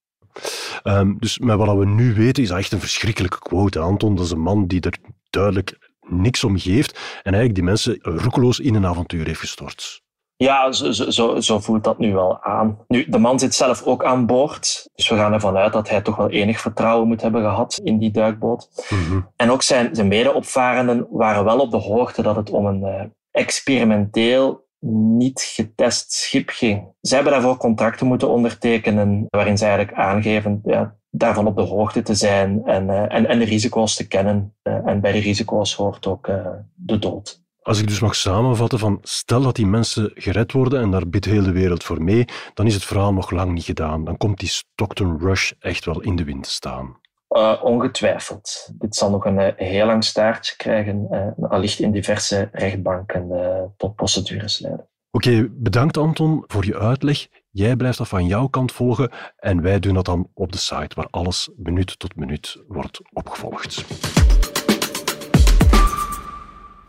Um, 0.83 1.17
dus 1.19 1.39
met 1.39 1.57
wat 1.57 1.77
we 1.77 1.85
nu 1.85 2.13
weten 2.13 2.43
is 2.43 2.49
dat 2.49 2.57
echt 2.57 2.71
een 2.71 2.79
verschrikkelijke 2.79 3.39
quote, 3.39 3.79
Anton. 3.79 4.15
Dat 4.15 4.25
is 4.25 4.31
een 4.31 4.39
man 4.39 4.67
die 4.67 4.81
er 4.81 4.97
duidelijk 5.29 5.86
niks 6.09 6.43
om 6.43 6.57
geeft 6.57 6.91
en 7.23 7.33
eigenlijk 7.33 7.55
die 7.55 7.63
mensen 7.63 7.99
roekeloos 8.01 8.59
in 8.59 8.75
een 8.75 8.85
avontuur 8.85 9.25
heeft 9.25 9.39
gestort. 9.39 10.05
Ja, 10.37 10.71
zo, 10.71 10.91
zo, 10.91 11.39
zo 11.39 11.59
voelt 11.59 11.83
dat 11.83 11.97
nu 11.97 12.13
wel 12.13 12.43
aan. 12.43 12.77
Nu, 12.87 13.05
de 13.09 13.17
man 13.17 13.39
zit 13.39 13.55
zelf 13.55 13.83
ook 13.83 14.03
aan 14.03 14.25
boord, 14.25 14.89
dus 14.95 15.09
we 15.09 15.15
gaan 15.15 15.33
ervan 15.33 15.57
uit 15.57 15.73
dat 15.73 15.89
hij 15.89 16.01
toch 16.01 16.15
wel 16.15 16.29
enig 16.29 16.59
vertrouwen 16.59 17.07
moet 17.07 17.21
hebben 17.21 17.41
gehad 17.41 17.79
in 17.83 17.97
die 17.97 18.11
duikboot. 18.11 18.69
Mm-hmm. 18.89 19.31
En 19.35 19.51
ook 19.51 19.61
zijn, 19.61 19.95
zijn 19.95 20.07
medeopvarenden 20.07 21.07
waren 21.09 21.43
wel 21.43 21.59
op 21.59 21.71
de 21.71 21.77
hoogte 21.77 22.21
dat 22.21 22.35
het 22.35 22.49
om 22.49 22.65
een 22.65 22.81
uh, 22.81 23.03
experimenteel 23.31 24.65
niet 24.79 25.41
getest 25.41 26.11
schip 26.11 26.49
ging. 26.49 26.93
Zij 27.01 27.17
hebben 27.17 27.33
daarvoor 27.33 27.57
contracten 27.57 28.07
moeten 28.07 28.29
ondertekenen 28.29 29.25
waarin 29.29 29.57
ze 29.57 29.65
eigenlijk 29.65 29.97
aangeven 29.97 30.61
ja, 30.63 30.95
daarvan 31.09 31.47
op 31.47 31.55
de 31.55 31.61
hoogte 31.61 32.01
te 32.01 32.15
zijn 32.15 32.65
en, 32.65 32.87
uh, 32.87 33.13
en, 33.13 33.25
en 33.25 33.39
de 33.39 33.45
risico's 33.45 33.95
te 33.95 34.07
kennen. 34.07 34.55
Uh, 34.63 34.87
en 34.87 35.01
bij 35.01 35.11
de 35.11 35.19
risico's 35.19 35.73
hoort 35.73 36.07
ook 36.07 36.27
uh, 36.27 36.47
de 36.75 36.99
dood. 36.99 37.45
Als 37.61 37.79
ik 37.79 37.87
dus 37.87 37.99
mag 37.99 38.15
samenvatten 38.15 38.79
van 38.79 38.99
stel 39.01 39.41
dat 39.41 39.55
die 39.55 39.65
mensen 39.65 40.11
gered 40.15 40.51
worden 40.51 40.81
en 40.81 40.91
daar 40.91 41.09
bidt 41.09 41.25
heel 41.25 41.43
de 41.43 41.51
wereld 41.51 41.83
voor 41.83 42.03
mee, 42.03 42.25
dan 42.53 42.65
is 42.65 42.73
het 42.73 42.83
verhaal 42.83 43.13
nog 43.13 43.31
lang 43.31 43.53
niet 43.53 43.63
gedaan. 43.63 44.03
Dan 44.03 44.17
komt 44.17 44.39
die 44.39 44.49
Stockton 44.49 45.19
Rush 45.19 45.51
echt 45.59 45.85
wel 45.85 46.01
in 46.01 46.15
de 46.15 46.23
wind 46.23 46.43
te 46.43 46.49
staan. 46.49 46.99
Uh, 47.29 47.63
ongetwijfeld. 47.63 48.69
Dit 48.73 48.95
zal 48.95 49.09
nog 49.09 49.25
een, 49.25 49.53
heel 49.55 49.85
lang 49.85 50.03
staartje 50.03 50.55
krijgen, 50.55 51.07
uh, 51.11 51.49
allicht 51.49 51.79
in 51.79 51.91
diverse 51.91 52.49
rechtbanken 52.51 53.29
tot 53.77 53.95
procedures 53.95 54.59
leiden. 54.59 54.87
Oké, 55.11 55.47
bedankt 55.51 55.97
Anton 55.97 56.43
voor 56.47 56.65
je 56.65 56.77
uitleg. 56.77 57.27
Jij 57.57 57.75
blijft 57.75 57.97
dat 57.97 58.07
van 58.07 58.25
jouw 58.25 58.47
kant 58.47 58.71
volgen 58.71 59.11
en 59.37 59.61
wij 59.61 59.79
doen 59.79 59.93
dat 59.93 60.05
dan 60.05 60.29
op 60.33 60.51
de 60.51 60.57
site 60.57 60.95
waar 60.95 61.07
alles 61.09 61.49
minuut 61.55 61.99
tot 61.99 62.15
minuut 62.15 62.57
wordt 62.67 62.99
opgevolgd. 63.13 63.85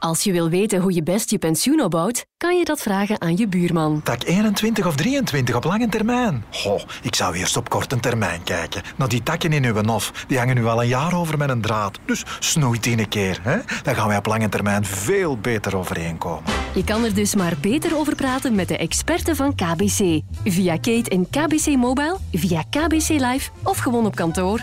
Als 0.09 0.23
je 0.23 0.33
wil 0.33 0.49
weten 0.49 0.81
hoe 0.81 0.95
je 0.95 1.03
best 1.03 1.31
je 1.31 1.39
pensioen 1.39 1.83
opbouwt, 1.83 2.27
kan 2.37 2.59
je 2.59 2.65
dat 2.65 2.81
vragen 2.81 3.21
aan 3.21 3.37
je 3.37 3.49
buurman. 3.49 4.03
Tak 4.03 4.25
21 4.25 4.87
of 4.87 4.97
23 4.97 5.55
op 5.57 5.65
lange 5.65 5.89
termijn? 5.89 6.45
Goh, 6.51 6.81
ik 7.03 7.15
zou 7.15 7.37
eerst 7.37 7.57
op 7.57 7.69
korte 7.69 8.01
termijn 8.01 8.43
kijken. 8.43 8.83
Naar 8.97 9.09
die 9.09 9.23
takken 9.23 9.53
in 9.53 9.65
uw 9.65 9.81
nof, 9.81 10.25
die 10.27 10.39
hangen 10.39 10.55
nu 10.55 10.67
al 10.67 10.83
een 10.83 10.89
jaar 10.89 11.15
over 11.15 11.39
met 11.39 11.49
een 11.49 11.61
draad. 11.61 11.99
Dus 12.07 12.25
snoeit 12.39 12.83
die 12.83 12.99
een 12.99 13.09
keer, 13.09 13.41
hè? 13.43 13.59
Dan 13.83 13.95
gaan 13.95 14.09
wij 14.09 14.17
op 14.17 14.27
lange 14.27 14.49
termijn 14.49 14.85
veel 14.85 15.39
beter 15.39 15.77
overeenkomen. 15.77 16.43
Je 16.75 16.85
kan 16.85 17.05
er 17.05 17.15
dus 17.15 17.35
maar 17.35 17.55
beter 17.61 17.97
over 17.97 18.15
praten 18.15 18.55
met 18.55 18.69
de 18.69 18.77
experten 18.77 19.37
van 19.37 19.55
KBC. 19.55 20.21
Via 20.45 20.75
Kate 20.75 21.11
en 21.11 21.31
KBC 21.31 21.77
Mobile, 21.77 22.17
via 22.33 22.63
KBC 22.63 23.09
Live 23.09 23.51
of 23.63 23.79
gewoon 23.79 24.07
op 24.07 24.15
kantoor. 24.15 24.61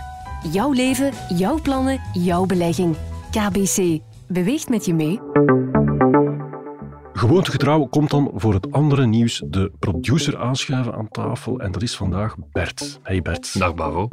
Jouw 0.51 0.71
leven, 0.71 1.13
jouw 1.37 1.59
plannen, 1.61 2.01
jouw 2.13 2.45
belegging. 2.45 2.95
KBC 3.31 3.99
beweegt 4.27 4.69
met 4.69 4.85
je 4.85 4.93
mee. 4.93 5.19
Gewoontegetrouw 7.13 7.85
komt 7.85 8.09
dan 8.09 8.31
voor 8.35 8.53
het 8.53 8.71
andere 8.71 9.05
nieuws 9.05 9.43
de 9.45 9.71
producer 9.79 10.37
aanschuiven 10.37 10.93
aan 10.93 11.07
tafel. 11.07 11.59
En 11.59 11.71
dat 11.71 11.81
is 11.81 11.95
vandaag 11.95 12.35
Bert. 12.51 12.99
Hey 13.03 13.21
Bert. 13.21 13.59
Dag 13.59 13.75
Bavo. 13.75 14.07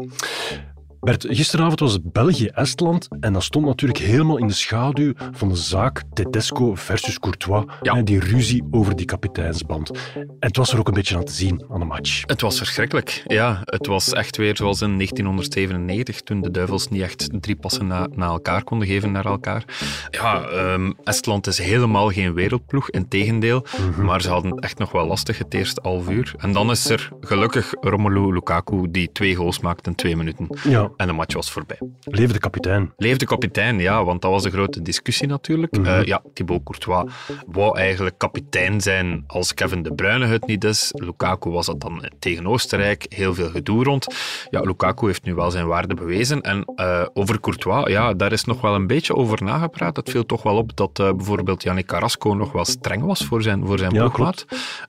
Bert, 1.02 1.26
gisteravond 1.28 1.80
was 1.80 1.92
het 1.92 2.12
België-Estland 2.12 3.08
en 3.20 3.32
dat 3.32 3.42
stond 3.42 3.66
natuurlijk 3.66 4.00
helemaal 4.00 4.36
in 4.36 4.46
de 4.46 4.52
schaduw 4.52 5.12
van 5.32 5.48
de 5.48 5.56
zaak 5.56 6.02
Tedesco 6.12 6.74
versus 6.74 7.18
Courtois. 7.18 7.64
Ja. 7.80 8.02
die 8.02 8.20
ruzie 8.20 8.62
over 8.70 8.96
die 8.96 9.06
kapiteinsband. 9.06 9.90
En 10.14 10.36
het 10.38 10.56
was 10.56 10.72
er 10.72 10.78
ook 10.78 10.88
een 10.88 10.94
beetje 10.94 11.16
aan 11.16 11.24
te 11.24 11.32
zien 11.32 11.64
aan 11.70 11.78
de 11.78 11.84
match. 11.84 12.22
Het 12.26 12.40
was 12.40 12.58
verschrikkelijk. 12.58 13.22
Ja, 13.26 13.60
het 13.64 13.86
was 13.86 14.12
echt 14.12 14.36
weer 14.36 14.56
zoals 14.56 14.80
in 14.80 14.96
1997, 14.96 16.20
toen 16.20 16.40
de 16.40 16.50
duivels 16.50 16.88
niet 16.88 17.02
echt 17.02 17.28
drie 17.40 17.56
passen 17.56 17.86
na, 17.86 18.08
na 18.14 18.26
elkaar 18.26 18.64
konden 18.64 18.88
geven 18.88 19.12
naar 19.12 19.26
elkaar. 19.26 19.64
Ja, 20.10 20.48
um, 20.48 20.94
Estland 21.04 21.46
is 21.46 21.58
helemaal 21.58 22.10
geen 22.10 22.34
wereldploeg, 22.34 22.90
in 22.90 23.08
tegendeel. 23.08 23.66
Mhm. 23.90 24.04
Maar 24.04 24.22
ze 24.22 24.28
hadden 24.28 24.58
echt 24.58 24.78
nog 24.78 24.92
wel 24.92 25.06
lastig 25.06 25.38
het 25.38 25.54
eerste 25.54 25.80
half 25.82 26.08
uur. 26.08 26.34
En 26.38 26.52
dan 26.52 26.70
is 26.70 26.88
er 26.88 27.10
gelukkig 27.20 27.74
Romelu 27.80 28.32
Lukaku 28.32 28.90
die 28.90 29.12
twee 29.12 29.34
goals 29.34 29.60
maakt 29.60 29.86
in 29.86 29.94
twee 29.94 30.16
minuten. 30.16 30.58
Ja. 30.68 30.90
En 30.96 31.06
de 31.06 31.12
match 31.12 31.34
was 31.34 31.50
voorbij. 31.50 31.78
Leefde 32.00 32.38
kapitein. 32.38 32.92
Leefde 32.96 33.26
kapitein, 33.26 33.78
ja, 33.78 34.04
want 34.04 34.22
dat 34.22 34.30
was 34.30 34.42
de 34.42 34.50
grote 34.50 34.82
discussie 34.82 35.26
natuurlijk. 35.26 35.76
Mm 35.76 36.00
ja, 36.04 36.22
Thibaut 36.34 36.62
Courtois 36.64 37.12
wou 37.46 37.78
eigenlijk 37.78 38.18
kapitein 38.18 38.80
zijn 38.80 39.24
als 39.26 39.54
Kevin 39.54 39.82
De 39.82 39.94
Bruyne 39.94 40.26
het 40.26 40.46
niet 40.46 40.64
is. 40.64 40.90
Lukaku 40.94 41.50
was 41.50 41.66
dat 41.66 41.80
dan 41.80 42.10
tegen 42.18 42.46
Oostenrijk. 42.46 43.06
Heel 43.08 43.34
veel 43.34 43.48
gedoe 43.48 43.84
rond. 43.84 44.06
Ja, 44.50 44.60
Lukaku 44.60 45.06
heeft 45.06 45.24
nu 45.24 45.34
wel 45.34 45.50
zijn 45.50 45.66
waarde 45.66 45.94
bewezen. 45.94 46.40
En 46.40 46.64
uh, 46.76 47.06
over 47.14 47.40
Courtois, 47.40 47.90
ja, 47.90 48.14
daar 48.14 48.32
is 48.32 48.44
nog 48.44 48.60
wel 48.60 48.74
een 48.74 48.86
beetje 48.86 49.14
over 49.14 49.44
nagepraat. 49.44 49.96
Het 49.96 50.10
viel 50.10 50.26
toch 50.26 50.42
wel 50.42 50.56
op 50.56 50.76
dat 50.76 50.98
uh, 50.98 51.12
bijvoorbeeld 51.12 51.62
Yannick 51.62 51.86
Carrasco 51.86 52.30
nog 52.34 52.52
wel 52.52 52.64
streng 52.64 53.02
was 53.02 53.24
voor 53.24 53.42
zijn, 53.42 53.66
voor 53.66 53.78
zijn 53.78 53.94
ja, 53.94 54.10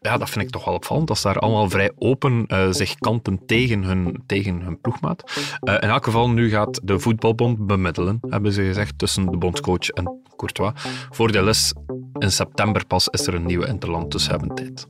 Ja, 0.02 0.18
dat 0.18 0.30
vind 0.30 0.46
ik 0.46 0.52
toch 0.52 0.66
wel 0.66 0.74
opvallend. 0.74 1.08
Dat 1.08 1.18
ze 1.18 1.28
daar 1.28 1.40
allemaal 1.40 1.70
vrij 1.70 1.92
open 1.98 2.48
zich 2.70 2.96
kanten 2.96 3.46
tegen 3.46 3.84
hun, 3.84 4.24
tegen 4.26 4.62
hun 4.62 4.82
ploegmaat. 4.82 5.24
en 5.62 5.90
elk 5.94 6.04
geval, 6.04 6.30
nu 6.30 6.50
gaat 6.50 6.80
de 6.84 7.00
voetbalbond 7.00 7.68
bemiddelen, 7.68 8.18
hebben 8.30 8.52
ze 8.52 8.64
gezegd, 8.64 8.98
tussen 8.98 9.26
de 9.26 9.38
bondscoach 9.38 9.90
en 9.90 10.22
Courtois. 10.36 10.72
Voordeel 11.10 11.48
is, 11.48 11.74
in 12.18 12.32
september 12.32 12.86
pas 12.86 13.08
is 13.08 13.28
er 13.28 13.34
een 13.34 13.46
nieuwe 13.46 13.68
interland, 13.68 14.12
dus 14.12 14.28
hebben 14.28 14.56
tijd. 14.56 14.86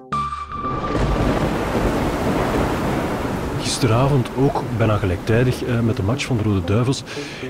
Gisteravond, 3.59 4.29
ook 4.37 4.63
bijna 4.77 4.97
gelijktijdig 4.97 5.63
eh, 5.63 5.79
met 5.79 5.95
de 5.95 6.03
match 6.03 6.25
van 6.25 6.37
de 6.37 6.43
Rode 6.43 6.63
Duivels, 6.63 7.03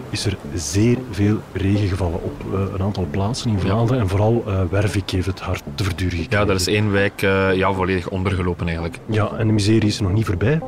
is 0.09 0.25
er 0.25 0.37
zeer 0.53 0.97
veel 1.11 1.37
regen 1.51 1.87
gevallen 1.87 2.23
op 2.23 2.41
eh, 2.53 2.73
een 2.73 2.81
aantal 2.81 3.07
plaatsen 3.11 3.49
in 3.49 3.59
Vlaanderen. 3.59 4.01
En 4.01 4.07
vooral 4.07 4.43
uh, 4.47 4.61
Wervik 4.69 5.09
heeft 5.09 5.25
het 5.25 5.39
hard 5.39 5.63
te 5.75 5.83
verduren 5.83 6.17
gekregen. 6.17 6.39
Ja, 6.39 6.45
dat 6.45 6.59
is 6.59 6.67
één 6.67 6.91
wijk 6.91 7.21
ja, 7.55 7.73
volledig 7.73 8.09
ondergelopen 8.09 8.65
eigenlijk. 8.65 8.99
Ja, 9.09 9.31
en 9.31 9.47
de 9.47 9.53
miserie 9.53 9.87
is 9.87 9.99
nog 9.99 10.13
niet 10.13 10.25
voorbij. 10.25 10.59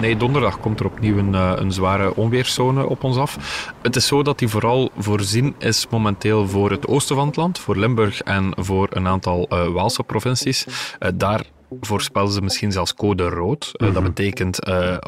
Nee, 0.00 0.16
donderdag 0.16 0.60
komt 0.60 0.80
er 0.80 0.86
opnieuw 0.86 1.18
een, 1.18 1.34
eh, 1.34 1.52
een 1.54 1.72
zware 1.72 2.14
onweerszone 2.16 2.86
op 2.86 3.04
ons 3.04 3.16
af. 3.16 3.38
Het 3.82 3.96
is 3.96 4.06
zo 4.06 4.22
dat 4.22 4.38
die 4.38 4.48
vooral 4.48 4.90
voorzien 4.98 5.54
is 5.58 5.86
momenteel 5.90 6.48
voor 6.48 6.70
het 6.70 6.86
oosten 6.86 7.16
van 7.16 7.26
het 7.26 7.36
land, 7.36 7.58
voor 7.58 7.76
Limburg 7.76 8.20
en 8.20 8.52
voor 8.56 8.88
een 8.90 9.06
aantal 9.06 9.46
uh, 9.52 9.68
Waalse 9.68 10.02
provincies. 10.02 10.66
Uh, 10.66 11.08
daar 11.14 11.44
voorspellen 11.80 12.32
ze 12.32 12.42
misschien 12.42 12.72
zelfs 12.72 12.94
code 12.94 13.28
rood. 13.28 13.72
Dat 13.72 13.92
mhm. 13.92 14.02
betekent 14.02 14.58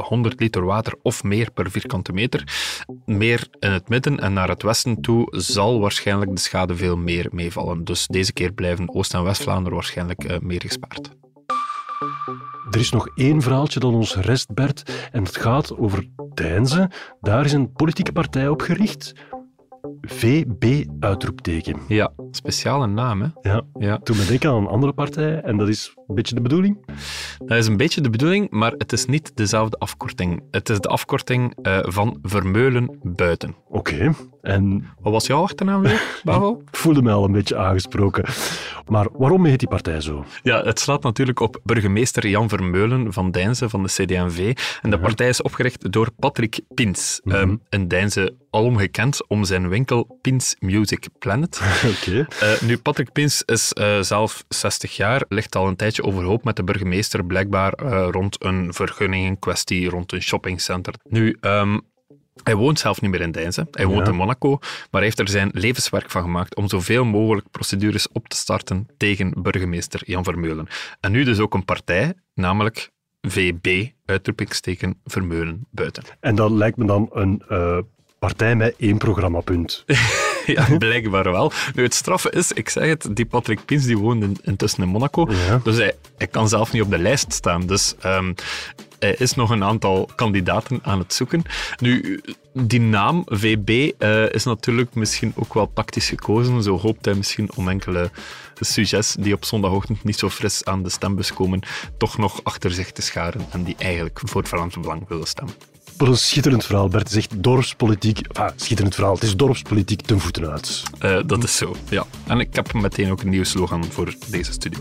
100 0.00 0.40
liter 0.40 0.64
water 0.64 0.94
of 1.02 1.24
meer 1.24 1.50
per 1.50 1.70
vierkante 1.70 2.12
meter. 2.12 2.44
Meer 3.04 3.48
in 3.58 3.70
het 3.70 3.88
midden 3.88 4.20
en 4.20 4.32
naar 4.32 4.48
het 4.48 4.62
westen 4.62 5.00
toe 5.00 5.26
zal 5.30 5.80
waarschijnlijk 5.80 6.34
de 6.34 6.40
schade 6.40 6.76
veel 6.76 6.96
meer 6.96 7.28
meevallen. 7.30 7.84
Dus 7.84 8.06
deze 8.06 8.32
keer 8.32 8.52
blijven 8.52 8.94
Oost- 8.94 9.14
en 9.14 9.24
West-Vlaanderen 9.24 9.74
waarschijnlijk 9.74 10.40
meer 10.42 10.60
gespaard. 10.60 11.10
Er 12.70 12.80
is 12.80 12.90
nog 12.90 13.08
één 13.14 13.42
verhaaltje 13.42 13.80
dat 13.80 13.92
ons 13.92 14.16
rest, 14.16 14.54
Bert, 14.54 15.08
en 15.12 15.22
het 15.22 15.36
gaat 15.36 15.76
over 15.76 16.08
Deinzen. 16.34 16.90
Daar 17.20 17.44
is 17.44 17.52
een 17.52 17.72
politieke 17.72 18.12
partij 18.12 18.48
opgericht. 18.48 19.14
VB 20.00 20.84
uitroepteken. 21.00 21.80
Ja, 21.88 22.12
speciale 22.30 22.86
naam, 22.86 23.20
hè? 23.20 23.50
Ja. 23.50 23.62
ja. 23.78 23.98
Toen 23.98 24.16
ben 24.16 24.34
ik 24.34 24.44
aan 24.44 24.54
een 24.54 24.66
andere 24.66 24.92
partij 24.92 25.40
en 25.40 25.56
dat 25.56 25.68
is 25.68 25.97
een 26.08 26.14
beetje 26.14 26.34
de 26.34 26.40
bedoeling. 26.40 26.78
Dat 27.38 27.58
is 27.58 27.66
een 27.66 27.76
beetje 27.76 28.00
de 28.00 28.10
bedoeling, 28.10 28.50
maar 28.50 28.72
het 28.78 28.92
is 28.92 29.06
niet 29.06 29.36
dezelfde 29.36 29.78
afkorting. 29.78 30.42
Het 30.50 30.68
is 30.68 30.80
de 30.80 30.88
afkorting 30.88 31.58
uh, 31.62 31.78
van 31.82 32.18
Vermeulen 32.22 32.98
Buiten. 33.02 33.54
Oké. 33.68 34.14
En... 34.42 34.86
Wat 35.00 35.12
was 35.12 35.26
jouw 35.26 35.42
achternaam 35.42 35.82
weer, 35.82 36.02
Bavo? 36.24 36.62
ik 36.70 36.76
voelde 36.76 37.02
mij 37.02 37.12
al 37.12 37.24
een 37.24 37.32
beetje 37.32 37.56
aangesproken. 37.56 38.24
Maar 38.86 39.06
waarom 39.12 39.44
heet 39.44 39.58
die 39.58 39.68
partij 39.68 40.00
zo? 40.00 40.24
Ja, 40.42 40.62
het 40.62 40.80
slaat 40.80 41.02
natuurlijk 41.02 41.40
op 41.40 41.60
burgemeester 41.64 42.28
Jan 42.28 42.48
Vermeulen 42.48 43.12
van 43.12 43.30
Deinze 43.30 43.68
van 43.68 43.82
de 43.82 43.88
CD&V. 43.88 44.56
En 44.82 44.90
de 44.90 44.98
partij 44.98 45.28
is 45.28 45.42
opgericht 45.42 45.92
door 45.92 46.10
Patrick 46.18 46.60
Pins. 46.74 47.20
Mm 47.24 47.32
-hmm. 47.32 47.40
um, 47.40 47.60
een 47.68 47.88
Deinze 47.88 48.36
alom 48.50 48.76
gekend 48.76 49.28
om 49.28 49.44
zijn 49.44 49.68
winkel 49.68 50.18
Pins 50.20 50.56
Music 50.58 51.08
Planet. 51.18 51.60
Oké. 51.96 52.26
Uh, 52.42 52.60
nu, 52.60 52.78
Patrick 52.78 53.12
Pins 53.12 53.42
is 53.44 53.72
uh, 53.80 54.00
zelf 54.00 54.44
60 54.48 54.96
jaar, 54.96 55.24
ligt 55.28 55.56
al 55.56 55.66
een 55.66 55.76
tijdje 55.76 55.97
overhoop 56.02 56.44
met 56.44 56.56
de 56.56 56.64
burgemeester, 56.64 57.24
blijkbaar 57.24 57.82
uh, 57.82 58.08
rond 58.10 58.44
een 58.44 58.74
vergunningenkwestie, 58.74 59.88
rond 59.88 60.12
een 60.12 60.22
shoppingcenter. 60.22 60.94
Nu, 61.02 61.36
um, 61.40 61.80
hij 62.42 62.54
woont 62.54 62.78
zelf 62.78 63.00
niet 63.00 63.10
meer 63.10 63.20
in 63.20 63.32
Deinze. 63.32 63.66
Hij 63.70 63.86
woont 63.86 64.08
in 64.08 64.14
Monaco, 64.14 64.58
maar 64.60 64.88
hij 64.90 65.02
heeft 65.02 65.18
er 65.18 65.28
zijn 65.28 65.50
levenswerk 65.52 66.10
van 66.10 66.22
gemaakt 66.22 66.56
om 66.56 66.68
zoveel 66.68 67.04
mogelijk 67.04 67.50
procedures 67.50 68.08
op 68.12 68.28
te 68.28 68.36
starten 68.36 68.88
tegen 68.96 69.32
burgemeester 69.42 70.02
Jan 70.04 70.24
Vermeulen. 70.24 70.68
En 71.00 71.12
nu 71.12 71.24
dus 71.24 71.38
ook 71.38 71.54
een 71.54 71.64
partij, 71.64 72.14
namelijk 72.34 72.90
VB, 73.20 73.88
uitroepingsteken 74.04 75.00
Vermeulen 75.04 75.66
buiten. 75.70 76.02
En 76.20 76.34
dat 76.34 76.50
lijkt 76.50 76.76
me 76.76 76.84
dan 76.84 77.08
een 77.12 77.42
uh, 77.50 77.78
partij 78.18 78.56
met 78.56 78.74
één 78.78 78.98
programmapunt. 78.98 79.84
ja, 80.56 80.76
blijkbaar 80.78 81.30
wel. 81.30 81.52
Nu, 81.74 81.82
het 81.82 81.94
straffe 81.94 82.30
is, 82.30 82.52
ik 82.52 82.68
zeg 82.68 82.88
het, 82.88 83.08
die 83.10 83.26
Patrick 83.26 83.64
Pins 83.64 83.84
die 83.84 83.98
woont 83.98 84.22
in, 84.22 84.36
intussen 84.42 84.82
in 84.82 84.88
Monaco. 84.88 85.28
Dus 85.62 85.76
hij, 85.76 85.94
hij, 86.18 86.26
kan 86.26 86.48
zelf 86.48 86.72
niet 86.72 86.82
op 86.82 86.90
de 86.90 86.98
lijst 86.98 87.32
staan. 87.32 87.66
Dus 87.66 87.94
um, 88.04 88.34
hij 88.98 89.14
is 89.18 89.34
nog 89.34 89.50
een 89.50 89.64
aantal 89.64 90.08
kandidaten 90.14 90.78
aan 90.82 90.98
het 90.98 91.14
zoeken. 91.14 91.42
Nu, 91.80 92.20
die 92.52 92.80
naam, 92.80 93.22
VB, 93.26 93.68
uh, 93.68 94.24
eh, 94.24 94.32
is 94.32 94.44
natuurlijk 94.44 94.94
misschien 94.94 95.32
ook 95.36 95.54
wel 95.54 95.70
tactisch 95.74 96.08
gekozen. 96.08 96.62
Zo 96.62 96.78
hoopt 96.78 97.04
hij 97.04 97.14
misschien 97.14 97.50
om 97.54 97.68
enkele 97.68 98.10
sujets 98.60 99.16
die 99.20 99.34
op 99.34 99.44
zondagochtend 99.44 100.04
niet 100.04 100.18
zo 100.18 100.28
fris 100.28 100.64
aan 100.64 100.82
de 100.82 100.90
stembus 100.90 101.32
komen, 101.32 101.60
toch 101.98 102.18
nog 102.18 102.40
achter 102.44 102.70
zich 102.70 102.92
te 102.92 103.02
scharen 103.02 103.46
en 103.50 103.62
die 103.62 103.74
eigenlijk 103.78 104.20
voor 104.24 104.40
het 104.40 104.50
Vlaams 104.50 104.80
Belang 104.80 105.08
willen 105.08 105.26
stemmen. 105.26 105.54
Wat 105.98 106.08
een 106.08 106.16
schitterend 106.16 106.64
verhaal. 106.64 106.88
Bert 106.88 107.10
zegt 107.10 107.42
dorpspolitiek. 107.42 108.18
Enfin, 108.18 108.52
schitterend 108.56 108.94
verhaal. 108.94 109.14
Het 109.14 109.22
is 109.22 109.36
dorpspolitiek 109.36 110.00
ten 110.00 110.20
voeten 110.20 110.50
uit. 110.50 110.82
Uh, 111.04 111.18
dat 111.26 111.44
is 111.44 111.56
zo, 111.56 111.76
ja. 111.88 112.06
En 112.26 112.40
ik 112.40 112.54
heb 112.54 112.72
meteen 112.72 113.10
ook 113.10 113.22
een 113.22 113.28
nieuwe 113.28 113.44
slogan 113.44 113.84
voor 113.84 114.14
deze 114.26 114.52
studio. 114.52 114.80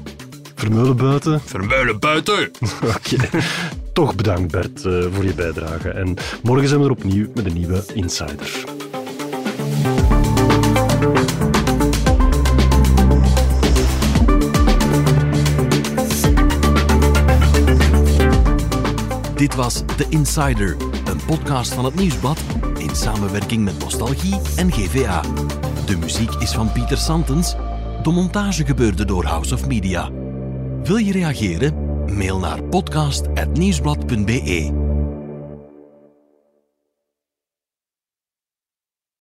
Vermeulen 0.55 0.97
buiten. 0.97 1.41
Vermeulen 1.45 1.99
buiten! 1.99 2.51
Oké. 2.95 3.29
Toch 3.93 4.15
bedankt 4.15 4.51
Bert 4.51 4.85
uh, 4.85 5.05
voor 5.13 5.23
je 5.23 5.33
bijdrage. 5.33 5.89
En 5.89 6.15
morgen 6.43 6.67
zijn 6.67 6.79
we 6.79 6.85
er 6.85 6.91
opnieuw 6.91 7.27
met 7.33 7.45
een 7.45 7.53
nieuwe 7.53 7.83
Insider. 7.93 8.65
Dit 19.35 19.55
was 19.55 19.83
The 19.95 20.05
Insider, 20.09 20.75
podcast 21.27 21.73
van 21.73 21.85
het 21.85 21.95
Nieuwsblad 21.95 22.39
in 22.77 22.95
samenwerking 22.95 23.63
met 23.63 23.79
Nostalgie 23.79 24.39
en 24.55 24.71
GVA. 24.71 25.21
De 25.85 25.97
muziek 25.97 26.31
is 26.31 26.51
van 26.51 26.71
Pieter 26.71 26.97
Santens. 26.97 27.55
De 28.03 28.11
montage 28.11 28.65
gebeurde 28.65 29.05
door 29.05 29.25
House 29.25 29.53
of 29.53 29.67
Media. 29.67 30.09
Wil 30.83 30.97
je 30.97 31.11
reageren? 31.11 31.73
Mail 32.17 32.39
naar 32.39 32.63
podcast.nieuwsblad.be. 32.63 34.86